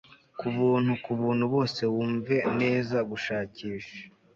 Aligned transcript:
kubuntu 0.39 0.91
kubuntu 1.03 1.43
bose 1.53 1.81
Wumve 1.93 2.35
neza 2.59 2.97
gushakisha 3.09 3.97